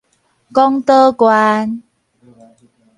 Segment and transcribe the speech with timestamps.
[0.51, 1.83] 廣島縣